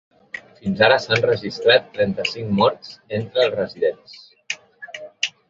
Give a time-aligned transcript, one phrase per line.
[0.61, 4.19] Fins ara s’han registrat trenta-cinc morts entre els residents.